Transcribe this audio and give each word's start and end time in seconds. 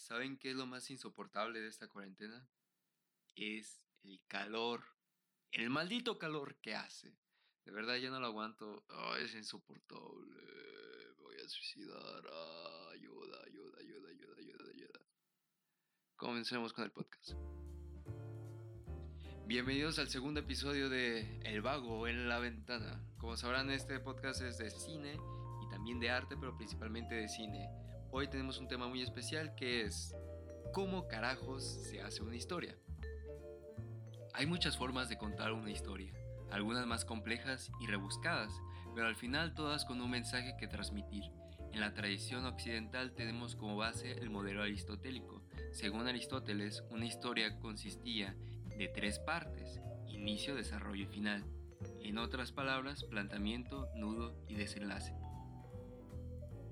¿saben 0.00 0.38
qué 0.38 0.50
es 0.50 0.56
lo 0.56 0.66
más 0.66 0.90
insoportable 0.90 1.60
de 1.60 1.68
esta 1.68 1.88
cuarentena? 1.88 2.48
Es 3.36 3.80
el 4.02 4.20
calor. 4.26 4.82
El 5.52 5.70
maldito 5.70 6.18
calor 6.18 6.56
que 6.56 6.74
hace. 6.74 7.14
De 7.64 7.72
verdad 7.72 7.96
ya 7.96 8.10
no 8.10 8.18
lo 8.18 8.26
aguanto. 8.26 8.84
es 9.18 9.34
insoportable. 9.34 10.42
Voy 11.18 11.36
a 11.36 11.48
suicidar. 11.48 12.24
ayuda, 12.92 13.38
ayuda, 13.46 13.78
ayuda, 13.78 14.08
ayuda, 14.08 14.36
ayuda, 14.38 14.70
ayuda. 14.70 15.00
Comencemos 16.16 16.72
con 16.72 16.84
el 16.84 16.90
podcast. 16.90 17.32
Bienvenidos 19.46 19.98
al 19.98 20.08
segundo 20.08 20.40
episodio 20.40 20.88
de 20.88 21.40
El 21.40 21.60
Vago 21.60 22.06
en 22.06 22.28
la 22.28 22.38
Ventana. 22.38 23.04
Como 23.18 23.36
sabrán, 23.36 23.70
este 23.70 24.00
podcast 24.00 24.40
es 24.42 24.58
de 24.58 24.70
cine 24.70 25.18
y 25.62 25.68
también 25.70 25.98
de 26.00 26.10
arte, 26.10 26.36
pero 26.38 26.56
principalmente 26.56 27.16
de 27.16 27.28
cine. 27.28 27.89
Hoy 28.12 28.26
tenemos 28.26 28.58
un 28.58 28.66
tema 28.66 28.88
muy 28.88 29.02
especial 29.02 29.54
que 29.54 29.82
es 29.82 30.16
¿Cómo 30.72 31.06
carajos 31.06 31.62
se 31.64 32.02
hace 32.02 32.22
una 32.22 32.34
historia? 32.34 32.76
Hay 34.34 34.46
muchas 34.46 34.76
formas 34.76 35.08
de 35.08 35.16
contar 35.16 35.52
una 35.52 35.70
historia, 35.70 36.12
algunas 36.50 36.86
más 36.86 37.04
complejas 37.04 37.70
y 37.80 37.86
rebuscadas, 37.86 38.52
pero 38.96 39.06
al 39.06 39.14
final 39.14 39.54
todas 39.54 39.84
con 39.84 40.00
un 40.00 40.10
mensaje 40.10 40.56
que 40.58 40.66
transmitir. 40.66 41.22
En 41.72 41.80
la 41.80 41.94
tradición 41.94 42.46
occidental 42.46 43.12
tenemos 43.12 43.54
como 43.54 43.76
base 43.76 44.10
el 44.10 44.28
modelo 44.28 44.64
aristotélico. 44.64 45.42
Según 45.70 46.08
Aristóteles, 46.08 46.82
una 46.90 47.06
historia 47.06 47.60
consistía 47.60 48.34
de 48.76 48.88
tres 48.88 49.20
partes, 49.20 49.80
inicio, 50.08 50.56
desarrollo 50.56 51.04
y 51.04 51.12
final. 51.14 51.44
En 52.02 52.18
otras 52.18 52.50
palabras, 52.50 53.04
planteamiento, 53.04 53.88
nudo 53.94 54.34
y 54.48 54.54
desenlace. 54.54 55.14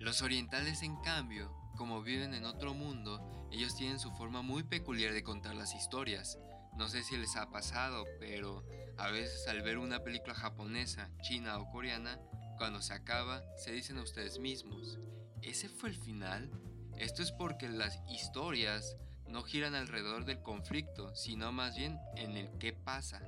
Los 0.00 0.22
orientales, 0.22 0.82
en 0.82 0.96
cambio, 0.96 1.52
como 1.76 2.02
viven 2.02 2.32
en 2.32 2.44
otro 2.44 2.72
mundo, 2.72 3.48
ellos 3.50 3.74
tienen 3.74 3.98
su 3.98 4.12
forma 4.12 4.42
muy 4.42 4.62
peculiar 4.62 5.12
de 5.12 5.24
contar 5.24 5.56
las 5.56 5.74
historias. 5.74 6.38
No 6.76 6.88
sé 6.88 7.02
si 7.02 7.16
les 7.16 7.34
ha 7.36 7.50
pasado, 7.50 8.04
pero 8.20 8.64
a 8.96 9.10
veces 9.10 9.48
al 9.48 9.62
ver 9.62 9.78
una 9.78 10.04
película 10.04 10.34
japonesa, 10.34 11.10
china 11.22 11.58
o 11.58 11.68
coreana, 11.70 12.20
cuando 12.58 12.80
se 12.80 12.94
acaba, 12.94 13.42
se 13.56 13.72
dicen 13.72 13.98
a 13.98 14.02
ustedes 14.02 14.38
mismos, 14.38 14.98
¿ese 15.42 15.68
fue 15.68 15.88
el 15.88 15.96
final? 15.96 16.50
Esto 16.96 17.22
es 17.22 17.32
porque 17.32 17.68
las 17.68 18.00
historias 18.08 18.96
no 19.26 19.42
giran 19.42 19.74
alrededor 19.74 20.24
del 20.24 20.42
conflicto, 20.42 21.14
sino 21.16 21.50
más 21.50 21.76
bien 21.76 21.98
en 22.16 22.36
el 22.36 22.50
qué 22.58 22.72
pasa. 22.72 23.20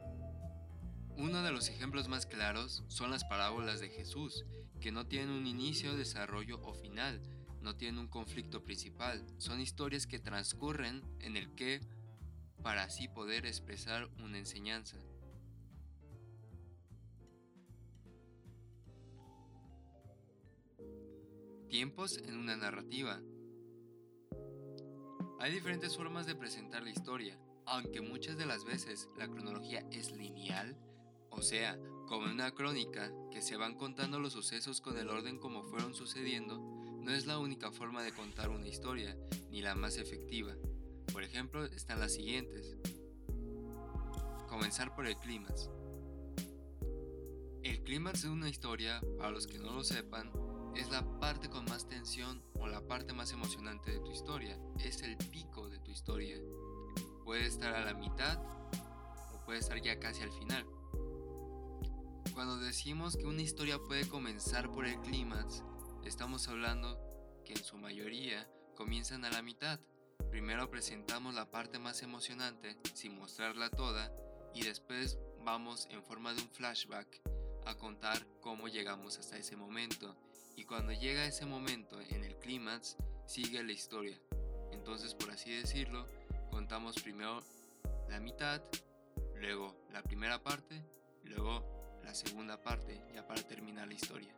Uno 1.20 1.42
de 1.42 1.52
los 1.52 1.68
ejemplos 1.68 2.08
más 2.08 2.24
claros 2.24 2.82
son 2.88 3.10
las 3.10 3.24
parábolas 3.24 3.78
de 3.78 3.90
Jesús, 3.90 4.46
que 4.80 4.90
no 4.90 5.06
tienen 5.06 5.28
un 5.28 5.46
inicio, 5.46 5.94
desarrollo 5.94 6.58
o 6.62 6.72
final, 6.72 7.20
no 7.60 7.76
tienen 7.76 7.98
un 7.98 8.08
conflicto 8.08 8.64
principal, 8.64 9.22
son 9.36 9.60
historias 9.60 10.06
que 10.06 10.18
transcurren 10.18 11.02
en 11.20 11.36
el 11.36 11.54
qué 11.54 11.82
para 12.62 12.84
así 12.84 13.06
poder 13.06 13.44
expresar 13.44 14.08
una 14.24 14.38
enseñanza. 14.38 14.96
Tiempos 21.68 22.16
en 22.24 22.38
una 22.38 22.56
narrativa. 22.56 23.20
Hay 25.38 25.52
diferentes 25.52 25.94
formas 25.98 26.24
de 26.24 26.34
presentar 26.34 26.82
la 26.82 26.90
historia, 26.90 27.38
aunque 27.66 28.00
muchas 28.00 28.38
de 28.38 28.46
las 28.46 28.64
veces 28.64 29.10
la 29.18 29.28
cronología 29.28 29.86
es 29.90 30.12
lineal, 30.12 30.78
o 31.30 31.42
sea, 31.42 31.78
como 32.06 32.26
en 32.26 32.32
una 32.32 32.50
crónica, 32.52 33.12
que 33.30 33.40
se 33.40 33.56
van 33.56 33.76
contando 33.76 34.18
los 34.18 34.32
sucesos 34.32 34.80
con 34.80 34.98
el 34.98 35.08
orden 35.08 35.38
como 35.38 35.62
fueron 35.62 35.94
sucediendo, 35.94 36.58
no 36.58 37.12
es 37.12 37.26
la 37.26 37.38
única 37.38 37.70
forma 37.70 38.02
de 38.02 38.12
contar 38.12 38.50
una 38.50 38.68
historia, 38.68 39.16
ni 39.50 39.62
la 39.62 39.74
más 39.74 39.96
efectiva. 39.96 40.54
Por 41.12 41.22
ejemplo, 41.22 41.64
están 41.64 42.00
las 42.00 42.14
siguientes. 42.14 42.76
Comenzar 44.48 44.94
por 44.94 45.06
el 45.06 45.16
clímax. 45.16 45.70
El 47.62 47.82
clímax 47.82 48.22
de 48.22 48.28
una 48.28 48.48
historia, 48.48 49.00
para 49.16 49.30
los 49.30 49.46
que 49.46 49.58
no 49.58 49.72
lo 49.72 49.84
sepan, 49.84 50.32
es 50.76 50.90
la 50.90 51.20
parte 51.20 51.48
con 51.48 51.64
más 51.66 51.86
tensión 51.86 52.42
o 52.54 52.66
la 52.66 52.80
parte 52.86 53.12
más 53.12 53.32
emocionante 53.32 53.90
de 53.90 54.00
tu 54.00 54.10
historia. 54.10 54.58
Es 54.78 55.02
el 55.02 55.16
pico 55.16 55.68
de 55.68 55.78
tu 55.78 55.90
historia. 55.90 56.36
Puede 57.24 57.46
estar 57.46 57.74
a 57.74 57.84
la 57.84 57.94
mitad 57.94 58.38
o 59.34 59.44
puede 59.44 59.58
estar 59.58 59.80
ya 59.80 59.98
casi 59.98 60.22
al 60.22 60.32
final. 60.32 60.66
Cuando 62.40 62.56
decimos 62.56 63.18
que 63.18 63.26
una 63.26 63.42
historia 63.42 63.78
puede 63.78 64.08
comenzar 64.08 64.72
por 64.72 64.86
el 64.86 64.98
clímax, 65.02 65.62
estamos 66.06 66.48
hablando 66.48 66.98
que 67.44 67.52
en 67.52 67.62
su 67.62 67.76
mayoría 67.76 68.48
comienzan 68.74 69.26
a 69.26 69.30
la 69.30 69.42
mitad. 69.42 69.78
Primero 70.30 70.70
presentamos 70.70 71.34
la 71.34 71.50
parte 71.50 71.78
más 71.78 72.00
emocionante 72.00 72.78
sin 72.94 73.14
mostrarla 73.18 73.68
toda 73.68 74.10
y 74.54 74.62
después 74.62 75.18
vamos 75.44 75.86
en 75.90 76.02
forma 76.02 76.32
de 76.32 76.40
un 76.40 76.48
flashback 76.48 77.20
a 77.66 77.74
contar 77.74 78.26
cómo 78.40 78.68
llegamos 78.68 79.18
hasta 79.18 79.36
ese 79.36 79.54
momento. 79.54 80.16
Y 80.56 80.64
cuando 80.64 80.92
llega 80.92 81.26
ese 81.26 81.44
momento 81.44 82.00
en 82.00 82.24
el 82.24 82.38
clímax, 82.38 82.96
sigue 83.26 83.62
la 83.62 83.72
historia. 83.72 84.18
Entonces, 84.72 85.14
por 85.14 85.30
así 85.30 85.52
decirlo, 85.52 86.06
contamos 86.50 87.02
primero 87.02 87.42
la 88.08 88.18
mitad, 88.18 88.62
luego 89.34 89.76
la 89.92 90.02
primera 90.02 90.42
parte, 90.42 90.82
luego 91.24 91.79
la 92.04 92.14
segunda 92.14 92.62
parte 92.62 93.04
ya 93.14 93.26
para 93.26 93.42
terminar 93.42 93.88
la 93.88 93.94
historia. 93.94 94.34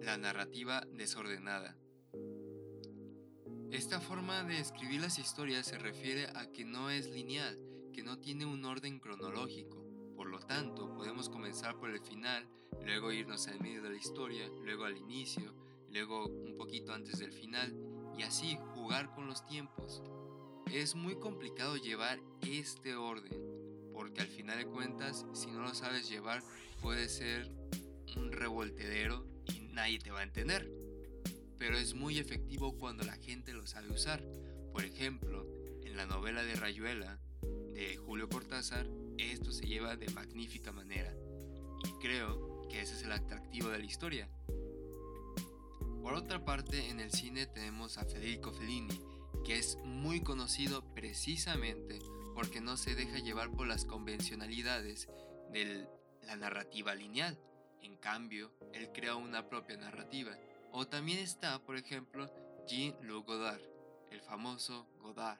La 0.00 0.16
narrativa 0.16 0.82
desordenada. 0.92 1.76
Esta 3.70 4.00
forma 4.00 4.42
de 4.44 4.58
escribir 4.58 5.00
las 5.00 5.18
historias 5.18 5.66
se 5.66 5.78
refiere 5.78 6.26
a 6.34 6.50
que 6.52 6.64
no 6.64 6.90
es 6.90 7.08
lineal, 7.08 7.58
que 7.92 8.02
no 8.02 8.18
tiene 8.18 8.44
un 8.44 8.64
orden 8.64 8.98
cronológico. 8.98 9.84
Por 10.16 10.28
lo 10.28 10.40
tanto, 10.40 10.92
podemos 10.94 11.28
comenzar 11.28 11.78
por 11.78 11.90
el 11.90 12.00
final, 12.00 12.48
luego 12.84 13.12
irnos 13.12 13.46
al 13.48 13.60
medio 13.60 13.82
de 13.82 13.90
la 13.90 13.96
historia, 13.96 14.48
luego 14.64 14.84
al 14.84 14.96
inicio, 14.96 15.54
luego 15.88 16.26
un 16.26 16.56
poquito 16.56 16.92
antes 16.92 17.18
del 17.18 17.32
final, 17.32 17.74
y 18.18 18.22
así 18.22 18.58
jugar 18.74 19.14
con 19.14 19.26
los 19.26 19.46
tiempos. 19.46 20.02
Es 20.72 20.94
muy 20.94 21.16
complicado 21.18 21.76
llevar 21.76 22.20
este 22.42 22.94
orden, 22.94 23.59
porque 24.00 24.22
al 24.22 24.28
final 24.28 24.56
de 24.56 24.64
cuentas, 24.64 25.26
si 25.34 25.48
no 25.48 25.60
lo 25.60 25.74
sabes 25.74 26.08
llevar, 26.08 26.42
puede 26.80 27.06
ser 27.10 27.50
un 28.16 28.32
revoltedero 28.32 29.26
y 29.52 29.60
nadie 29.60 29.98
te 29.98 30.10
va 30.10 30.20
a 30.20 30.22
entender. 30.22 30.72
Pero 31.58 31.76
es 31.76 31.92
muy 31.92 32.18
efectivo 32.18 32.78
cuando 32.78 33.04
la 33.04 33.12
gente 33.18 33.52
lo 33.52 33.66
sabe 33.66 33.90
usar. 33.90 34.24
Por 34.72 34.86
ejemplo, 34.86 35.46
en 35.84 35.98
la 35.98 36.06
novela 36.06 36.42
de 36.42 36.54
Rayuela 36.54 37.20
de 37.74 37.98
Julio 37.98 38.30
Cortázar, 38.30 38.88
esto 39.18 39.52
se 39.52 39.66
lleva 39.66 39.96
de 39.96 40.08
magnífica 40.14 40.72
manera. 40.72 41.14
Y 41.84 41.90
creo 42.00 42.66
que 42.70 42.80
ese 42.80 42.94
es 42.94 43.02
el 43.02 43.12
atractivo 43.12 43.68
de 43.68 43.80
la 43.80 43.84
historia. 43.84 44.30
Por 46.02 46.14
otra 46.14 46.42
parte, 46.42 46.88
en 46.88 47.00
el 47.00 47.12
cine 47.12 47.44
tenemos 47.44 47.98
a 47.98 48.06
Federico 48.06 48.50
Fellini, 48.50 48.98
que 49.44 49.58
es 49.58 49.76
muy 49.84 50.22
conocido 50.22 50.82
precisamente 50.94 51.98
porque 52.40 52.62
no 52.62 52.78
se 52.78 52.94
deja 52.94 53.18
llevar 53.18 53.50
por 53.50 53.66
las 53.66 53.84
convencionalidades 53.84 55.10
de 55.52 55.86
la 56.22 56.36
narrativa 56.36 56.94
lineal. 56.94 57.38
En 57.82 57.98
cambio, 57.98 58.50
él 58.72 58.90
crea 58.94 59.14
una 59.14 59.46
propia 59.46 59.76
narrativa. 59.76 60.34
O 60.72 60.86
también 60.88 61.18
está, 61.18 61.58
por 61.58 61.76
ejemplo, 61.76 62.32
Jean-Luc 62.66 63.26
Godard, 63.26 63.60
el 64.10 64.22
famoso 64.22 64.88
Godard, 65.02 65.38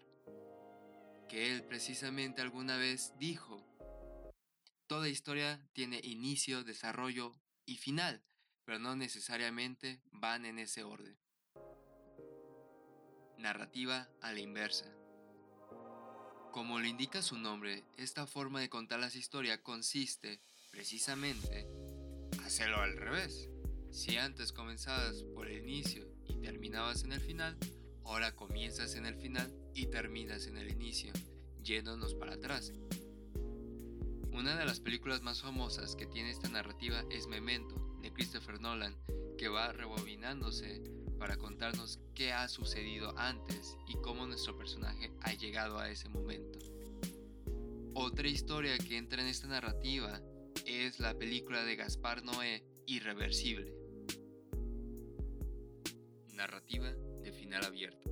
que 1.26 1.50
él 1.50 1.64
precisamente 1.64 2.42
alguna 2.42 2.76
vez 2.76 3.14
dijo, 3.16 3.64
toda 4.86 5.08
historia 5.08 5.66
tiene 5.72 6.00
inicio, 6.02 6.64
desarrollo 6.64 7.32
y 7.64 7.78
final, 7.78 8.22
pero 8.66 8.78
no 8.78 8.94
necesariamente 8.94 10.02
van 10.12 10.44
en 10.44 10.58
ese 10.58 10.84
orden. 10.84 11.16
Narrativa 13.38 14.10
a 14.20 14.34
la 14.34 14.40
inversa. 14.40 14.99
Como 16.52 16.80
lo 16.80 16.86
indica 16.86 17.22
su 17.22 17.38
nombre, 17.38 17.84
esta 17.96 18.26
forma 18.26 18.60
de 18.60 18.68
contar 18.68 18.98
las 18.98 19.14
historias 19.14 19.60
consiste, 19.60 20.40
precisamente, 20.72 21.68
hacerlo 22.44 22.80
al 22.80 22.96
revés. 22.96 23.48
Si 23.92 24.16
antes 24.16 24.52
comenzabas 24.52 25.22
por 25.34 25.46
el 25.46 25.62
inicio 25.62 26.04
y 26.26 26.40
terminabas 26.40 27.04
en 27.04 27.12
el 27.12 27.20
final, 27.20 27.56
ahora 28.04 28.34
comienzas 28.34 28.96
en 28.96 29.06
el 29.06 29.14
final 29.14 29.48
y 29.74 29.86
terminas 29.86 30.48
en 30.48 30.56
el 30.56 30.72
inicio, 30.72 31.12
yéndonos 31.62 32.14
para 32.14 32.34
atrás. 32.34 32.72
Una 34.32 34.56
de 34.56 34.64
las 34.64 34.80
películas 34.80 35.22
más 35.22 35.42
famosas 35.42 35.94
que 35.94 36.06
tiene 36.06 36.30
esta 36.30 36.48
narrativa 36.48 37.04
es 37.10 37.28
Memento, 37.28 37.76
de 38.02 38.12
Christopher 38.12 38.60
Nolan, 38.60 38.96
que 39.38 39.48
va 39.48 39.72
rebobinándose 39.72 40.82
para 41.20 41.36
contarnos 41.36 42.00
qué 42.14 42.32
ha 42.32 42.48
sucedido 42.48 43.16
antes 43.18 43.76
y 43.86 43.94
cómo 43.96 44.26
nuestro 44.26 44.56
personaje 44.56 45.12
ha 45.20 45.34
llegado 45.34 45.78
a 45.78 45.90
ese 45.90 46.08
momento. 46.08 46.58
Otra 47.92 48.26
historia 48.26 48.78
que 48.78 48.96
entra 48.96 49.20
en 49.20 49.28
esta 49.28 49.46
narrativa 49.46 50.22
es 50.64 50.98
la 50.98 51.12
película 51.14 51.62
de 51.62 51.76
Gaspar 51.76 52.24
Noé, 52.24 52.64
Irreversible. 52.86 53.70
Narrativa 56.32 56.90
de 56.90 57.32
final 57.32 57.66
abierto. 57.66 58.10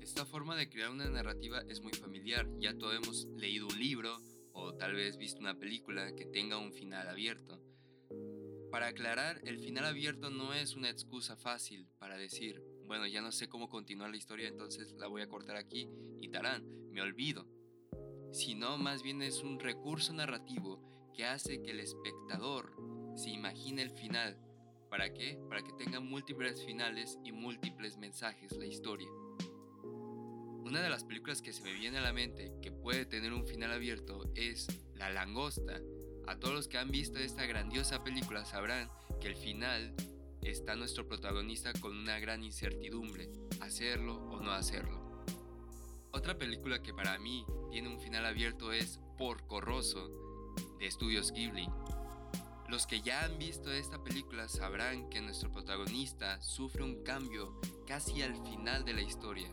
Esta 0.00 0.24
forma 0.24 0.54
de 0.54 0.70
crear 0.70 0.90
una 0.90 1.10
narrativa 1.10 1.62
es 1.68 1.80
muy 1.80 1.92
familiar, 1.92 2.48
ya 2.60 2.78
todos 2.78 2.94
hemos 2.94 3.26
leído 3.36 3.66
un 3.66 3.76
libro 3.76 4.16
o 4.52 4.72
tal 4.74 4.94
vez 4.94 5.16
visto 5.16 5.40
una 5.40 5.58
película 5.58 6.14
que 6.14 6.26
tenga 6.26 6.58
un 6.58 6.72
final 6.72 7.08
abierto. 7.08 7.60
Para 8.70 8.88
aclarar, 8.88 9.40
el 9.44 9.58
final 9.58 9.86
abierto 9.86 10.28
no 10.30 10.52
es 10.52 10.74
una 10.74 10.90
excusa 10.90 11.36
fácil 11.36 11.88
para 11.98 12.18
decir, 12.18 12.62
bueno, 12.86 13.06
ya 13.06 13.22
no 13.22 13.32
sé 13.32 13.48
cómo 13.48 13.68
continuar 13.70 14.10
la 14.10 14.18
historia, 14.18 14.48
entonces 14.48 14.92
la 14.98 15.06
voy 15.06 15.22
a 15.22 15.28
cortar 15.28 15.56
aquí 15.56 15.88
y 16.20 16.28
tarán, 16.28 16.64
me 16.90 17.00
olvido. 17.00 17.46
Sino 18.30 18.76
más 18.76 19.02
bien 19.02 19.22
es 19.22 19.42
un 19.42 19.58
recurso 19.58 20.12
narrativo 20.12 21.10
que 21.14 21.24
hace 21.24 21.62
que 21.62 21.70
el 21.70 21.80
espectador 21.80 22.76
se 23.16 23.30
imagine 23.30 23.82
el 23.82 23.90
final. 23.90 24.38
¿Para 24.90 25.12
qué? 25.14 25.38
Para 25.48 25.62
que 25.62 25.72
tenga 25.72 26.00
múltiples 26.00 26.64
finales 26.64 27.18
y 27.24 27.32
múltiples 27.32 27.96
mensajes 27.96 28.56
la 28.56 28.66
historia. 28.66 29.08
Una 30.68 30.82
de 30.82 30.90
las 30.90 31.04
películas 31.04 31.40
que 31.40 31.54
se 31.54 31.62
me 31.62 31.72
viene 31.72 31.98
a 31.98 32.02
la 32.02 32.12
mente 32.12 32.52
que 32.60 32.70
puede 32.70 33.06
tener 33.06 33.32
un 33.32 33.46
final 33.46 33.72
abierto 33.72 34.30
es 34.34 34.66
La 34.94 35.08
Langosta, 35.08 35.80
a 36.28 36.38
todos 36.38 36.54
los 36.54 36.68
que 36.68 36.76
han 36.76 36.90
visto 36.90 37.18
esta 37.18 37.46
grandiosa 37.46 38.04
película 38.04 38.44
sabrán 38.44 38.90
que 39.18 39.28
el 39.28 39.36
final 39.36 39.94
está 40.42 40.76
nuestro 40.76 41.08
protagonista 41.08 41.72
con 41.80 41.96
una 41.96 42.18
gran 42.18 42.44
incertidumbre, 42.44 43.30
hacerlo 43.60 44.16
o 44.30 44.38
no 44.38 44.52
hacerlo. 44.52 45.24
Otra 46.12 46.36
película 46.36 46.82
que 46.82 46.92
para 46.92 47.18
mí 47.18 47.46
tiene 47.70 47.88
un 47.88 47.98
final 47.98 48.26
abierto 48.26 48.72
es 48.72 49.00
Porco 49.16 49.62
Rosso, 49.62 50.54
de 50.78 50.86
Estudios 50.86 51.32
Ghibli. 51.32 51.66
Los 52.68 52.86
que 52.86 53.00
ya 53.00 53.24
han 53.24 53.38
visto 53.38 53.72
esta 53.72 54.04
película 54.04 54.48
sabrán 54.48 55.08
que 55.08 55.22
nuestro 55.22 55.50
protagonista 55.50 56.42
sufre 56.42 56.82
un 56.82 57.02
cambio 57.04 57.58
casi 57.86 58.20
al 58.20 58.34
final 58.44 58.84
de 58.84 58.92
la 58.92 59.00
historia 59.00 59.48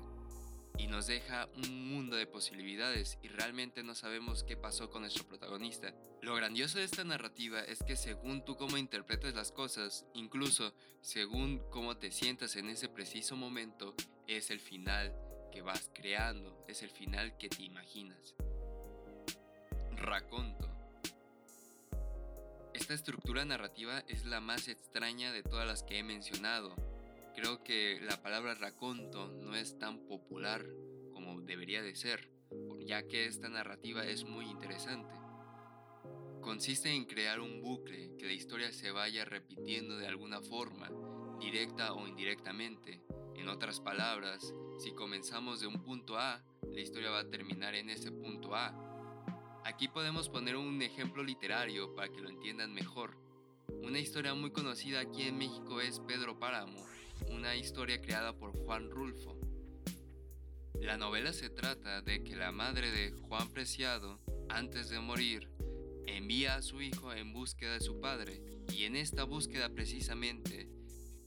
y 0.77 0.87
nos 0.87 1.07
deja 1.07 1.47
un 1.55 1.89
mundo 1.89 2.17
de 2.17 2.27
posibilidades 2.27 3.17
y 3.21 3.29
realmente 3.29 3.81
no 3.83 3.95
sabemos 3.95 4.43
qué 4.43 4.57
pasó 4.57 4.89
con 4.89 5.03
nuestro 5.03 5.25
protagonista. 5.25 5.93
Lo 6.25 6.33
grandioso 6.33 6.79
de 6.79 6.85
esta 6.85 7.03
narrativa 7.03 7.59
es 7.59 7.83
que 7.83 7.95
según 7.95 8.43
tú 8.43 8.55
cómo 8.55 8.77
interpretas 8.77 9.35
las 9.35 9.51
cosas, 9.51 10.07
incluso 10.15 10.73
según 10.99 11.59
cómo 11.69 11.97
te 11.97 12.09
sientas 12.09 12.55
en 12.55 12.67
ese 12.67 12.89
preciso 12.89 13.35
momento, 13.35 13.93
es 14.25 14.49
el 14.49 14.59
final 14.59 15.13
que 15.51 15.61
vas 15.61 15.91
creando, 15.93 16.65
es 16.67 16.81
el 16.81 16.89
final 16.89 17.37
que 17.37 17.47
te 17.47 17.61
imaginas. 17.61 18.33
Raconto. 19.91 20.67
Esta 22.73 22.95
estructura 22.95 23.45
narrativa 23.45 24.03
es 24.07 24.25
la 24.25 24.41
más 24.41 24.67
extraña 24.67 25.31
de 25.31 25.43
todas 25.43 25.67
las 25.67 25.83
que 25.83 25.99
he 25.99 26.03
mencionado, 26.03 26.75
Creo 27.35 27.63
que 27.63 27.99
la 28.01 28.23
palabra 28.23 28.55
raconto 28.55 29.27
no 29.27 29.55
es 29.55 29.77
tan 29.77 29.99
popular 30.07 30.65
como 31.11 31.41
debería 31.41 31.83
de 31.83 31.93
ser, 31.93 32.31
ya 32.79 33.05
que 33.05 33.25
esta 33.25 33.49
narrativa 33.49 34.05
es 34.05 34.23
muy 34.23 34.45
interesante. 34.45 35.24
Consiste 36.45 36.93
en 36.93 37.05
crear 37.05 37.39
un 37.39 37.59
bucle, 37.59 38.15
que 38.19 38.27
la 38.27 38.33
historia 38.33 38.71
se 38.71 38.91
vaya 38.91 39.25
repitiendo 39.25 39.97
de 39.97 40.05
alguna 40.05 40.41
forma, 40.41 40.91
directa 41.39 41.91
o 41.93 42.07
indirectamente. 42.07 43.01
En 43.35 43.49
otras 43.49 43.79
palabras, 43.79 44.53
si 44.77 44.91
comenzamos 44.91 45.59
de 45.59 45.65
un 45.65 45.81
punto 45.81 46.19
A, 46.19 46.43
la 46.71 46.79
historia 46.79 47.09
va 47.09 47.21
a 47.21 47.29
terminar 47.31 47.73
en 47.73 47.89
ese 47.89 48.11
punto 48.11 48.53
A. 48.53 48.75
Aquí 49.65 49.87
podemos 49.87 50.29
poner 50.29 50.55
un 50.55 50.79
ejemplo 50.83 51.23
literario 51.23 51.95
para 51.95 52.09
que 52.09 52.21
lo 52.21 52.29
entiendan 52.29 52.75
mejor. 52.75 53.17
Una 53.81 53.97
historia 53.97 54.35
muy 54.35 54.51
conocida 54.51 54.99
aquí 54.99 55.23
en 55.23 55.39
México 55.39 55.81
es 55.81 55.99
Pedro 55.99 56.37
Páramo, 56.37 56.85
una 57.31 57.55
historia 57.55 57.99
creada 58.03 58.37
por 58.37 58.51
Juan 58.51 58.91
Rulfo. 58.91 59.35
La 60.79 60.95
novela 60.95 61.33
se 61.33 61.49
trata 61.49 62.03
de 62.03 62.23
que 62.23 62.35
la 62.35 62.51
madre 62.51 62.91
de 62.91 63.13
Juan 63.13 63.49
Preciado, 63.49 64.19
antes 64.47 64.89
de 64.89 64.99
morir, 64.99 65.49
envía 66.07 66.55
a 66.55 66.61
su 66.61 66.81
hijo 66.81 67.13
en 67.13 67.33
búsqueda 67.33 67.73
de 67.73 67.81
su 67.81 67.99
padre 67.99 68.41
y 68.71 68.85
en 68.85 68.95
esta 68.95 69.23
búsqueda 69.23 69.69
precisamente 69.69 70.69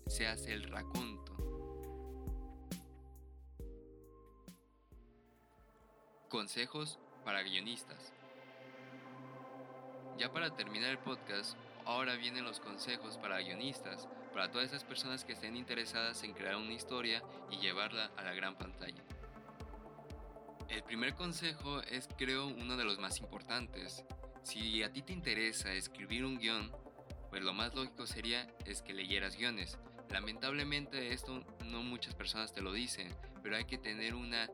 se 0.06 0.26
hace 0.26 0.52
el 0.52 0.64
raconto. 0.64 1.36
Consejos 6.28 6.98
para 7.24 7.42
guionistas. 7.42 8.12
Ya 10.18 10.32
para 10.32 10.54
terminar 10.56 10.90
el 10.90 10.98
podcast, 10.98 11.56
ahora 11.84 12.16
vienen 12.16 12.44
los 12.44 12.60
consejos 12.60 13.16
para 13.18 13.38
guionistas 13.38 14.08
para 14.32 14.50
todas 14.50 14.68
esas 14.68 14.84
personas 14.84 15.24
que 15.24 15.32
estén 15.32 15.56
interesadas 15.56 16.22
en 16.22 16.32
crear 16.32 16.56
una 16.56 16.72
historia 16.72 17.22
y 17.50 17.56
llevarla 17.58 18.10
a 18.16 18.22
la 18.22 18.34
gran 18.34 18.56
pantalla. 18.56 19.02
El 20.68 20.82
primer 20.82 21.14
consejo 21.14 21.80
es 21.82 22.08
creo 22.18 22.46
uno 22.46 22.76
de 22.76 22.84
los 22.84 22.98
más 22.98 23.20
importantes. 23.20 24.04
Si 24.42 24.82
a 24.82 24.92
ti 24.92 25.00
te 25.02 25.14
interesa 25.14 25.72
escribir 25.72 26.26
un 26.26 26.38
guion, 26.38 26.70
pues 27.30 27.42
lo 27.42 27.54
más 27.54 27.74
lógico 27.74 28.06
sería 28.06 28.46
es 28.66 28.82
que 28.82 28.92
leyeras 28.92 29.36
guiones. 29.36 29.78
Lamentablemente 30.10 31.12
esto 31.12 31.42
no 31.64 31.82
muchas 31.82 32.14
personas 32.14 32.52
te 32.52 32.60
lo 32.60 32.72
dicen, 32.72 33.14
pero 33.42 33.56
hay 33.56 33.64
que 33.64 33.78
tener 33.78 34.14
una 34.14 34.48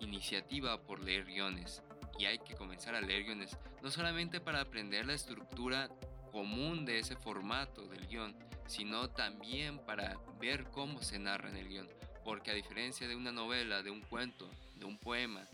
iniciativa 0.00 0.82
por 0.82 1.02
leer 1.02 1.26
guiones. 1.26 1.82
Y 2.18 2.24
hay 2.24 2.38
que 2.38 2.54
comenzar 2.54 2.94
a 2.94 3.00
leer 3.00 3.24
guiones, 3.24 3.58
no 3.82 3.90
solamente 3.90 4.40
para 4.40 4.60
aprender 4.60 5.06
la 5.06 5.14
estructura 5.14 5.88
común 6.32 6.84
de 6.84 6.98
ese 6.98 7.16
formato 7.16 7.86
del 7.86 8.06
guion, 8.06 8.34
sino 8.66 9.10
también 9.10 9.78
para 9.78 10.18
ver 10.38 10.64
cómo 10.70 11.02
se 11.02 11.18
narra 11.18 11.50
en 11.50 11.56
el 11.56 11.68
guion. 11.68 11.99
Porque 12.30 12.52
a 12.52 12.54
diferencia 12.54 13.08
de 13.08 13.16
una 13.16 13.32
novela, 13.32 13.82
de 13.82 13.90
un 13.90 14.02
cuento, 14.02 14.48
de 14.76 14.84
un 14.84 14.96
poema, 14.96 15.44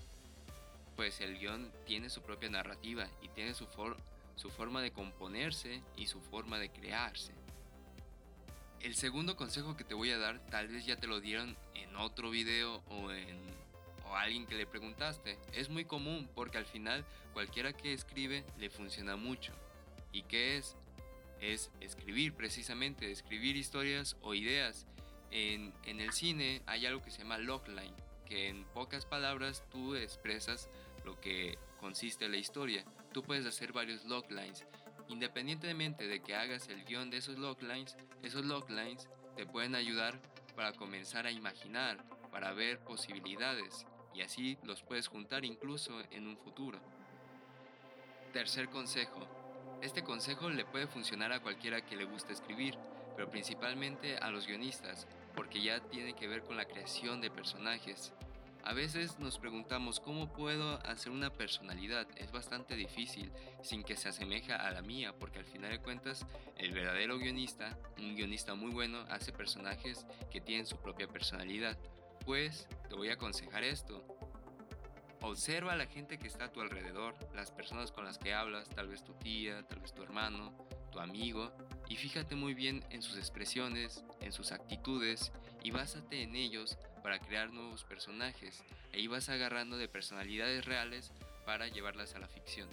pues 0.95 1.23
el 1.23 1.39
guion 1.39 1.73
tiene 1.87 2.11
su 2.11 2.21
propia 2.21 2.51
narrativa 2.51 3.09
y 3.23 3.29
tiene 3.29 3.55
su, 3.55 3.67
su 4.37 4.51
forma 4.51 4.83
de 4.83 4.91
componerse 4.91 5.81
y 5.97 6.07
su 6.07 6.21
forma 6.21 6.59
de 6.59 6.69
crearse. 6.69 7.33
El 8.81 8.95
segundo 8.95 9.37
consejo 9.37 9.75
que 9.75 9.85
te 9.85 9.95
voy 9.95 10.11
a 10.11 10.19
dar, 10.19 10.39
tal 10.51 10.69
vez 10.69 10.85
ya 10.85 10.97
te 10.97 11.07
lo 11.07 11.19
dieron 11.19 11.57
en 11.75 11.97
otro 11.97 12.29
video 12.29 12.83
o 12.91 13.11
en 13.11 13.39
o 14.05 14.15
alguien 14.15 14.45
que 14.45 14.57
le 14.57 14.67
preguntaste. 14.67 15.39
Es 15.55 15.71
muy 15.71 15.87
común 15.87 16.29
porque 16.35 16.59
al 16.59 16.67
final 16.67 17.07
cualquiera 17.33 17.73
que 17.73 17.95
escribe 17.95 18.45
le 18.59 18.69
funciona 18.69 19.17
mucho. 19.17 19.55
¿Y 20.13 20.25
qué 20.25 20.59
es? 20.59 20.77
es 21.41 21.71
escribir 21.81 22.35
precisamente, 22.35 23.11
escribir 23.11 23.57
historias 23.57 24.17
o 24.21 24.35
ideas. 24.35 24.87
En, 25.31 25.73
el 25.85 26.13
cine 26.13 26.63
hay 26.67 26.87
algo 26.87 27.03
que 27.03 27.11
se 27.11 27.19
llama 27.19 27.39
logline, 27.39 27.95
que 28.25 28.49
en 28.49 28.65
pocas 28.67 29.07
palabras 29.07 29.65
tú 29.71 29.95
expresas 29.95 30.69
lo 31.05 31.21
que 31.21 31.59
consiste 31.79 32.29
la 32.29 32.37
historia. 32.37 32.85
Tú 33.13 33.23
puedes 33.23 33.47
hacer 33.47 33.73
varios 33.73 34.05
loglines. 34.05 34.67
Independientemente 35.09 36.07
de 36.07 36.21
que 36.21 36.35
hagas 36.35 36.69
el 36.69 36.85
guion 36.85 37.11
de 37.11 37.19
esos 37.19 37.39
loglines, 37.39 37.97
esos 38.23 38.45
loglines 38.45 39.09
te 39.37 39.47
pueden 39.47 39.75
ayudar 39.75 40.21
para 40.57 40.73
comenzar 40.73 41.27
a 41.27 41.31
imaginar, 41.31 42.03
para 42.31 42.53
ver 42.53 42.81
posibilidades 42.81 43.87
y 44.15 44.23
así 44.23 44.59
los 44.65 44.83
puedes 44.83 45.09
juntar 45.09 45.45
incluso 45.45 46.01
en 46.11 46.27
un 46.27 46.37
futuro. 46.39 46.81
Tercer 48.33 48.69
consejo, 48.69 49.21
este 49.83 50.03
consejo 50.03 50.49
le 50.49 50.65
puede 50.65 50.87
funcionar 50.87 51.33
a 51.33 51.41
cualquiera 51.41 51.85
que 51.85 51.97
le 51.97 52.05
guste 52.05 52.33
escribir, 52.33 52.77
pero 53.17 53.31
principalmente 53.31 54.19
a 54.19 54.31
los 54.31 54.47
guionistas, 54.47 55.09
porque 55.35 55.63
ya 55.63 55.81
tiene 55.81 56.15
que 56.15 56.29
ver 56.29 56.43
con 56.43 56.57
la 56.57 56.67
creación 56.67 57.21
de 57.21 57.31
personajes. 57.31 58.13
A 58.63 58.73
veces 58.73 59.21
nos 59.21 59.39
preguntamos 59.39 60.01
cómo 60.01 60.33
puedo 60.33 60.85
hacer 60.85 61.13
una 61.13 61.31
personalidad. 61.31 62.09
Es 62.17 62.33
bastante 62.33 62.75
difícil 62.75 63.31
sin 63.63 63.85
que 63.85 63.97
se 63.97 64.09
asemeje 64.09 64.53
a 64.53 64.71
la 64.73 64.83
mía, 64.83 65.15
porque 65.19 65.39
al 65.39 65.45
final 65.45 65.71
de 65.71 65.79
cuentas 65.79 66.27
el 66.57 66.73
verdadero 66.73 67.17
guionista, 67.17 67.79
un 67.97 68.17
guionista 68.17 68.57
muy 68.57 68.73
bueno, 68.73 69.05
hace 69.09 69.33
personajes 69.33 70.05
que 70.33 70.41
tienen 70.41 70.67
su 70.67 70.79
propia 70.79 71.07
personalidad. 71.07 71.79
Pues 72.25 72.67
te 72.89 72.97
voy 72.97 73.11
a 73.11 73.15
aconsejar 73.15 73.63
esto. 73.63 74.05
Observa 75.27 75.73
a 75.73 75.77
la 75.77 75.87
gente 75.87 76.21
que 76.21 76.29
está 76.29 76.45
a 76.45 76.53
tu 76.53 76.61
alrededor, 76.61 77.17
las 77.35 77.51
personas 77.51 77.91
con 77.91 78.05
las 78.05 78.17
que 78.17 78.33
hablas, 78.33 78.69
tal 78.69 78.87
vez 78.87 79.03
tu 79.03 79.13
tía, 79.15 79.67
tal 79.67 79.81
vez 79.81 79.93
tu 79.93 80.05
hermano, 80.05 80.53
tu 80.93 81.01
amigo, 81.01 81.51
y 81.89 81.97
fíjate 81.97 82.37
muy 82.37 82.55
bien 82.55 82.85
en 82.91 83.03
sus 83.03 83.17
expresiones, 83.17 84.05
en 84.21 84.33
sus 84.33 84.53
actitudes, 84.53 85.33
y 85.65 85.73
básate 85.73 86.23
en 86.23 86.37
ellos 86.37 86.79
para 87.03 87.19
crear 87.19 87.51
nuevos 87.51 87.83
personajes. 87.83 88.63
Ahí 88.95 89.09
vas 89.09 89.29
agarrando 89.29 89.77
de 89.77 89.89
personalidades 89.89 90.65
reales 90.65 91.13
para 91.45 91.67
llevarlas 91.67 92.15
a 92.15 92.21
la 92.21 92.29
ficción. 92.29 92.69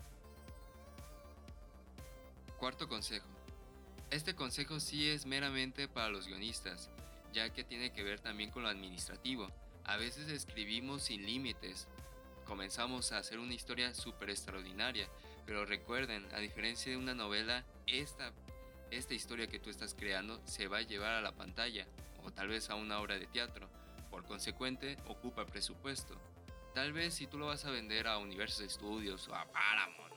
Cuarto 2.59 2.87
consejo. 2.87 3.27
Este 4.11 4.35
consejo 4.35 4.79
sí 4.79 5.09
es 5.09 5.25
meramente 5.25 5.87
para 5.87 6.09
los 6.09 6.27
guionistas, 6.27 6.91
ya 7.33 7.49
que 7.49 7.63
tiene 7.63 7.91
que 7.91 8.03
ver 8.03 8.19
también 8.19 8.51
con 8.51 8.61
lo 8.61 8.69
administrativo. 8.69 9.49
A 9.85 9.97
veces 9.97 10.29
escribimos 10.29 11.03
sin 11.03 11.25
límites, 11.25 11.87
comenzamos 12.43 13.11
a 13.11 13.17
hacer 13.17 13.39
una 13.39 13.53
historia 13.53 13.93
súper 13.93 14.29
extraordinaria. 14.29 15.07
Pero 15.45 15.65
recuerden, 15.65 16.25
a 16.33 16.39
diferencia 16.39 16.91
de 16.91 16.97
una 16.97 17.13
novela, 17.13 17.65
esta, 17.87 18.31
esta 18.91 19.13
historia 19.13 19.47
que 19.47 19.59
tú 19.59 19.69
estás 19.69 19.93
creando 19.93 20.41
se 20.45 20.67
va 20.67 20.77
a 20.77 20.81
llevar 20.81 21.13
a 21.13 21.21
la 21.21 21.33
pantalla 21.33 21.85
o 22.23 22.31
tal 22.31 22.47
vez 22.47 22.69
a 22.69 22.75
una 22.75 22.99
obra 22.99 23.19
de 23.19 23.27
teatro. 23.27 23.69
Por 24.09 24.25
consecuente, 24.25 24.97
ocupa 25.07 25.45
presupuesto. 25.45 26.15
Tal 26.73 26.93
vez 26.93 27.13
si 27.13 27.27
tú 27.27 27.37
lo 27.37 27.47
vas 27.47 27.65
a 27.65 27.71
vender 27.71 28.07
a 28.07 28.17
Universal 28.17 28.69
Studios 28.69 29.27
o 29.27 29.35
a 29.35 29.45
Paramount 29.51 30.13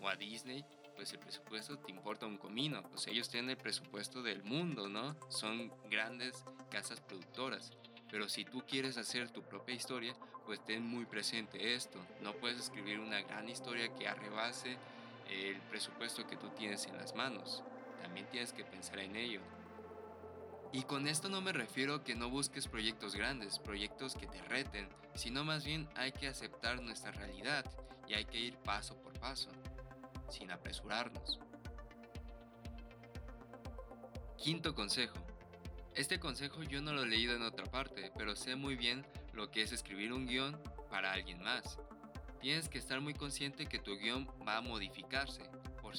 o 0.00 0.08
a 0.08 0.16
Disney, 0.16 0.64
pues 0.94 1.12
el 1.12 1.18
presupuesto 1.18 1.78
te 1.78 1.92
importa 1.92 2.26
un 2.26 2.38
comino. 2.38 2.82
Pues 2.90 3.06
ellos 3.06 3.28
tienen 3.28 3.50
el 3.50 3.56
presupuesto 3.56 4.22
del 4.22 4.42
mundo, 4.42 4.88
¿no? 4.88 5.16
Son 5.28 5.72
grandes 5.88 6.44
casas 6.70 7.00
productoras. 7.00 7.70
Pero 8.10 8.28
si 8.28 8.44
tú 8.44 8.62
quieres 8.66 8.96
hacer 8.98 9.30
tu 9.30 9.42
propia 9.42 9.74
historia, 9.74 10.14
pues 10.44 10.64
ten 10.64 10.86
muy 10.86 11.06
presente 11.06 11.74
esto. 11.74 11.98
No 12.22 12.34
puedes 12.34 12.60
escribir 12.60 13.00
una 13.00 13.20
gran 13.22 13.48
historia 13.48 13.92
que 13.94 14.08
arrebase 14.08 14.76
el 15.28 15.60
presupuesto 15.62 16.26
que 16.26 16.36
tú 16.36 16.48
tienes 16.50 16.86
en 16.86 16.96
las 16.96 17.14
manos. 17.14 17.62
También 18.00 18.26
tienes 18.30 18.52
que 18.52 18.64
pensar 18.64 19.00
en 19.00 19.16
ello. 19.16 19.40
Y 20.72 20.82
con 20.82 21.08
esto 21.08 21.28
no 21.28 21.40
me 21.40 21.52
refiero 21.52 21.94
a 21.94 22.04
que 22.04 22.14
no 22.14 22.28
busques 22.28 22.68
proyectos 22.68 23.14
grandes, 23.14 23.58
proyectos 23.58 24.14
que 24.14 24.26
te 24.26 24.42
reten, 24.42 24.88
sino 25.14 25.44
más 25.44 25.64
bien 25.64 25.88
hay 25.96 26.12
que 26.12 26.28
aceptar 26.28 26.82
nuestra 26.82 27.12
realidad 27.12 27.64
y 28.06 28.14
hay 28.14 28.24
que 28.24 28.38
ir 28.38 28.56
paso 28.58 28.96
por 29.00 29.18
paso, 29.18 29.48
sin 30.28 30.50
apresurarnos. 30.50 31.40
Quinto 34.36 34.74
consejo. 34.74 35.25
Este 35.96 36.20
consejo 36.20 36.62
yo 36.62 36.82
no 36.82 36.92
lo 36.92 37.04
he 37.04 37.08
leído 37.08 37.34
en 37.34 37.40
otra 37.40 37.64
parte, 37.64 38.12
pero 38.18 38.36
sé 38.36 38.54
muy 38.54 38.76
bien 38.76 39.06
lo 39.32 39.50
que 39.50 39.62
es 39.62 39.72
escribir 39.72 40.12
un 40.12 40.26
guion 40.26 40.54
para 40.90 41.10
alguien 41.10 41.42
más. 41.42 41.78
Tienes 42.38 42.68
que 42.68 42.76
estar 42.76 43.00
muy 43.00 43.14
consciente 43.14 43.64
que 43.64 43.78
tu 43.78 43.96
guion 43.96 44.28
va 44.46 44.58
a 44.58 44.60
modificarse. 44.60 45.40
Por, 45.80 45.94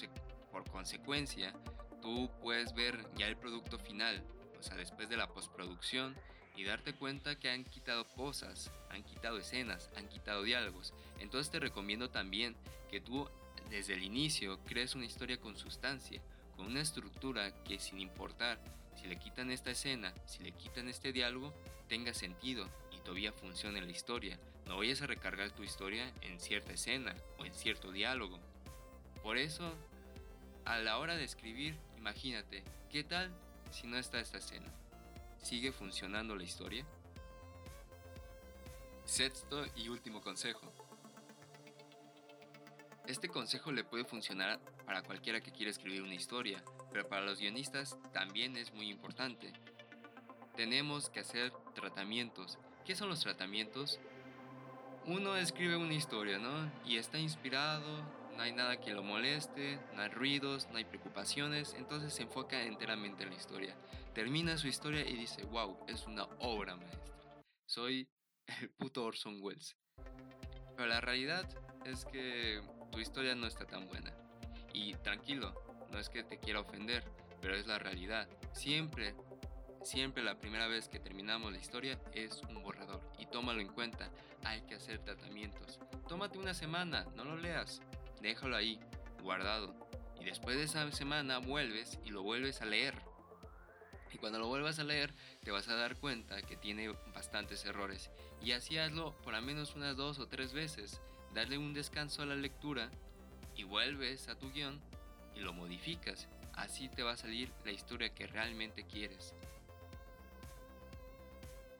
por 0.51 0.69
consecuencia, 0.69 1.51
tú 1.99 2.29
puedes 2.43 2.75
ver 2.75 3.09
ya 3.15 3.25
el 3.25 3.37
producto 3.37 3.79
final, 3.79 4.23
o 4.59 4.61
sea, 4.61 4.77
después 4.77 5.09
de 5.09 5.17
la 5.17 5.33
postproducción, 5.33 6.15
y 6.55 6.63
darte 6.63 6.93
cuenta 6.93 7.39
que 7.39 7.49
han 7.49 7.63
quitado 7.63 8.07
cosas, 8.09 8.71
han 8.91 9.03
quitado 9.03 9.39
escenas, 9.39 9.89
han 9.95 10.07
quitado 10.07 10.43
diálogos. 10.43 10.93
Entonces 11.17 11.51
te 11.51 11.59
recomiendo 11.59 12.11
también 12.11 12.55
que 12.91 13.01
tú 13.01 13.27
desde 13.71 13.95
el 13.95 14.03
inicio 14.03 14.59
crees 14.65 14.93
una 14.93 15.05
historia 15.05 15.39
con 15.39 15.57
sustancia, 15.57 16.21
con 16.57 16.65
una 16.65 16.81
estructura 16.81 17.53
que 17.63 17.79
sin 17.79 17.99
importar 17.99 18.59
si 18.95 19.07
le 19.07 19.17
quitan 19.17 19.51
esta 19.51 19.71
escena, 19.71 20.13
si 20.25 20.43
le 20.43 20.51
quitan 20.51 20.89
este 20.89 21.13
diálogo, 21.13 21.53
tenga 21.87 22.13
sentido 22.13 22.67
y 22.91 22.97
todavía 22.99 23.31
funcione 23.31 23.79
la 23.79 23.91
historia. 23.91 24.39
No 24.65 24.77
vayas 24.77 25.01
a 25.01 25.07
recargar 25.07 25.51
tu 25.51 25.63
historia 25.63 26.11
en 26.21 26.39
cierta 26.39 26.73
escena 26.73 27.15
o 27.37 27.45
en 27.45 27.53
cierto 27.53 27.91
diálogo. 27.91 28.39
Por 29.23 29.37
eso, 29.37 29.73
a 30.65 30.79
la 30.79 30.97
hora 30.97 31.15
de 31.15 31.23
escribir, 31.23 31.77
imagínate, 31.97 32.63
¿qué 32.89 33.03
tal 33.03 33.31
si 33.71 33.87
no 33.87 33.97
está 33.97 34.19
esta 34.19 34.39
escena? 34.39 34.67
¿Sigue 35.41 35.71
funcionando 35.71 36.35
la 36.35 36.43
historia? 36.43 36.85
Sexto 39.05 39.65
y 39.75 39.87
último 39.89 40.21
consejo. 40.21 40.69
Este 43.07 43.29
consejo 43.29 43.71
le 43.71 43.85
puede 43.85 44.03
funcionar 44.03 44.59
para 44.85 45.01
cualquiera 45.01 45.39
que 45.39 45.53
quiera 45.53 45.71
escribir 45.71 46.01
una 46.01 46.13
historia, 46.13 46.61
pero 46.91 47.07
para 47.07 47.25
los 47.25 47.39
guionistas 47.39 47.97
también 48.11 48.57
es 48.57 48.73
muy 48.73 48.89
importante. 48.89 49.53
Tenemos 50.57 51.09
que 51.09 51.21
hacer 51.21 51.53
tratamientos. 51.73 52.59
¿Qué 52.83 52.95
son 52.95 53.07
los 53.07 53.21
tratamientos? 53.21 53.97
Uno 55.05 55.37
escribe 55.37 55.77
una 55.77 55.93
historia, 55.93 56.37
¿no? 56.37 56.69
Y 56.83 56.97
está 56.97 57.17
inspirado, 57.17 58.03
no 58.35 58.43
hay 58.43 58.51
nada 58.51 58.75
que 58.81 58.91
lo 58.91 59.03
moleste, 59.03 59.79
no 59.95 60.01
hay 60.01 60.09
ruidos, 60.09 60.67
no 60.69 60.77
hay 60.77 60.83
preocupaciones, 60.83 61.75
entonces 61.75 62.13
se 62.13 62.23
enfoca 62.23 62.61
enteramente 62.61 63.23
en 63.23 63.29
la 63.29 63.37
historia. 63.37 63.73
Termina 64.13 64.57
su 64.57 64.67
historia 64.67 65.07
y 65.07 65.15
dice, 65.15 65.45
wow, 65.45 65.77
es 65.87 66.05
una 66.07 66.25
obra 66.39 66.75
maestra. 66.75 67.15
Soy 67.65 68.05
el 68.59 68.69
puto 68.71 69.05
Orson 69.05 69.39
Welles. 69.41 69.77
Pero 70.75 70.89
la 70.89 70.99
realidad 70.99 71.47
es 71.85 72.03
que 72.03 72.61
tu 72.91 72.99
historia 72.99 73.35
no 73.35 73.47
está 73.47 73.65
tan 73.65 73.87
buena. 73.87 74.13
Y 74.73 74.93
tranquilo, 74.95 75.53
no 75.91 75.99
es 75.99 76.09
que 76.09 76.23
te 76.23 76.37
quiera 76.37 76.59
ofender, 76.59 77.03
pero 77.41 77.55
es 77.55 77.67
la 77.67 77.79
realidad. 77.79 78.27
Siempre, 78.53 79.15
siempre 79.83 80.23
la 80.23 80.39
primera 80.39 80.67
vez 80.67 80.89
que 80.89 80.99
terminamos 80.99 81.51
la 81.51 81.59
historia 81.59 81.99
es 82.13 82.41
un 82.49 82.61
borrador. 82.63 83.01
Y 83.17 83.25
tómalo 83.25 83.61
en 83.61 83.69
cuenta, 83.69 84.09
hay 84.43 84.61
que 84.61 84.75
hacer 84.75 84.99
tratamientos. 84.99 85.79
Tómate 86.07 86.37
una 86.37 86.53
semana, 86.53 87.05
no 87.15 87.23
lo 87.23 87.37
leas, 87.37 87.81
déjalo 88.21 88.55
ahí, 88.55 88.79
guardado. 89.21 89.75
Y 90.19 90.25
después 90.25 90.57
de 90.57 90.63
esa 90.63 90.91
semana 90.91 91.39
vuelves 91.39 91.99
y 92.03 92.09
lo 92.09 92.23
vuelves 92.23 92.61
a 92.61 92.65
leer. 92.65 92.95
Y 94.13 94.17
cuando 94.17 94.39
lo 94.39 94.47
vuelvas 94.47 94.79
a 94.79 94.83
leer, 94.83 95.13
te 95.43 95.51
vas 95.51 95.67
a 95.67 95.75
dar 95.75 95.97
cuenta 95.97 96.41
que 96.41 96.55
tiene 96.55 96.89
bastantes 97.13 97.65
errores. 97.65 98.09
Y 98.41 98.53
así 98.53 98.77
hazlo 98.77 99.15
por 99.21 99.35
al 99.35 99.43
menos 99.43 99.75
unas 99.75 99.95
dos 99.95 100.19
o 100.19 100.27
tres 100.27 100.53
veces 100.53 101.01
darle 101.37 101.59
un 101.59 101.71
descanso 101.71 102.23
a 102.23 102.25
la 102.25 102.33
lectura 102.33 102.89
y 103.55 103.63
vuelves 103.63 104.27
a 104.27 104.33
tu 104.33 104.51
guion 104.51 104.81
y 105.35 105.41
lo 105.41 105.53
modificas. 105.53 106.27
Así 106.53 106.89
te 106.89 107.03
va 107.03 107.11
a 107.11 107.17
salir 107.17 107.53
la 107.63 107.71
historia 107.71 108.09
que 108.09 108.25
realmente 108.25 108.83
quieres. 108.85 109.35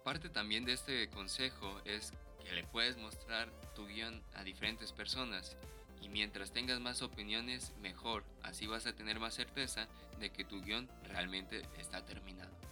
Parte 0.04 0.30
también 0.30 0.64
de 0.64 0.74
este 0.74 1.10
consejo 1.10 1.82
es 1.86 2.14
que 2.46 2.52
le 2.52 2.66
puedes 2.66 2.98
mostrar 2.98 3.50
tu 3.76 3.88
guion 3.88 4.22
a 4.36 4.44
diferentes 4.44 4.92
personas 4.92 5.58
y 6.04 6.10
mientras 6.10 6.52
tengas 6.52 6.80
más 6.80 7.02
opiniones 7.02 7.74
mejor, 7.82 8.24
así 8.44 8.68
vas 8.68 8.86
a 8.86 8.94
tener 8.94 9.20
más 9.20 9.34
certeza 9.34 9.88
de 10.20 10.30
que 10.30 10.46
tu 10.46 10.62
guion 10.62 10.88
realmente 11.06 11.64
está 11.80 12.06
terminado. 12.06 12.67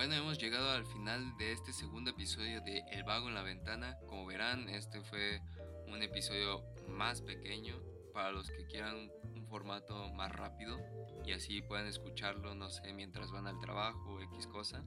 Bueno, 0.00 0.14
hemos 0.14 0.38
llegado 0.38 0.70
al 0.70 0.86
final 0.86 1.36
de 1.36 1.52
este 1.52 1.74
segundo 1.74 2.12
episodio 2.12 2.62
de 2.62 2.82
El 2.90 3.04
Vago 3.04 3.28
en 3.28 3.34
la 3.34 3.42
Ventana. 3.42 3.98
Como 4.08 4.24
verán, 4.24 4.66
este 4.70 5.02
fue 5.02 5.42
un 5.88 6.02
episodio 6.02 6.64
más 6.88 7.20
pequeño 7.20 7.78
para 8.14 8.32
los 8.32 8.48
que 8.50 8.64
quieran 8.64 9.10
un 9.34 9.46
formato 9.46 10.08
más 10.14 10.32
rápido 10.32 10.80
y 11.26 11.32
así 11.32 11.60
puedan 11.60 11.86
escucharlo, 11.86 12.54
no 12.54 12.70
sé, 12.70 12.94
mientras 12.94 13.30
van 13.30 13.46
al 13.46 13.60
trabajo 13.60 14.14
o 14.14 14.22
X 14.22 14.46
cosa. 14.46 14.82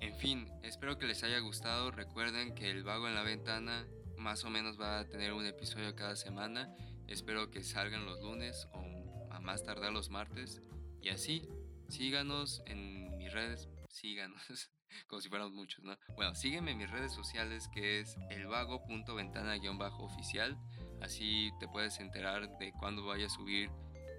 En 0.00 0.16
fin, 0.16 0.50
espero 0.62 0.96
que 0.96 1.04
les 1.04 1.22
haya 1.22 1.40
gustado. 1.40 1.90
Recuerden 1.90 2.54
que 2.54 2.70
El 2.70 2.84
Vago 2.84 3.06
en 3.06 3.14
la 3.14 3.22
Ventana 3.22 3.86
más 4.16 4.46
o 4.46 4.48
menos 4.48 4.80
va 4.80 5.00
a 5.00 5.08
tener 5.10 5.34
un 5.34 5.44
episodio 5.44 5.94
cada 5.94 6.16
semana. 6.16 6.74
Espero 7.06 7.50
que 7.50 7.62
salgan 7.62 8.06
los 8.06 8.18
lunes 8.22 8.66
o 8.72 9.30
a 9.30 9.40
más 9.40 9.62
tardar 9.62 9.92
los 9.92 10.08
martes. 10.08 10.62
Y 11.02 11.10
así, 11.10 11.46
síganos 11.90 12.62
en 12.64 13.18
mis 13.18 13.30
redes 13.30 13.68
síganos, 13.94 14.70
como 15.08 15.20
si 15.20 15.28
fuéramos 15.28 15.52
muchos, 15.52 15.84
¿no? 15.84 15.98
Bueno, 16.16 16.34
sígueme 16.34 16.70
en 16.72 16.78
mis 16.78 16.90
redes 16.90 17.12
sociales 17.12 17.68
que 17.72 18.00
es 18.00 18.16
elvago.ventana-oficial, 18.30 20.58
así 21.00 21.52
te 21.60 21.68
puedes 21.68 22.00
enterar 22.00 22.58
de 22.58 22.72
cuándo 22.72 23.04
vaya 23.04 23.26
a 23.26 23.30
subir 23.30 23.70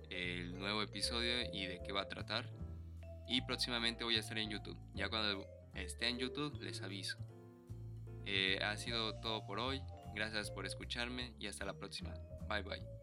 el 0.10 0.58
nuevo 0.58 0.82
episodio 0.82 1.51
y 1.51 1.65
de 1.65 1.82
qué 1.86 1.91
va 1.91 2.01
a 2.01 2.08
tratar. 2.08 2.50
Y 3.27 3.41
próximamente 3.41 4.03
voy 4.03 4.17
a 4.17 4.20
estar 4.20 4.38
en 4.38 4.51
YouTube, 4.51 4.77
ya 4.94 5.10
cuando 5.10 5.48
esté 5.74 6.10
en 6.10 6.20
YouTube 6.20 6.62
les 6.62 6.79
aviso. 6.82 7.17
Eh, 8.25 8.60
ha 8.63 8.77
sido 8.77 9.20
todo 9.20 9.44
por 9.46 9.60
hoy, 9.60 9.82
gracias 10.13 10.51
por 10.51 10.65
escucharme 10.65 11.34
y 11.39 11.48
hasta 11.48 11.65
la 11.65 11.74
próxima. 11.74 12.13
Bye 12.48 12.63
bye. 12.63 12.95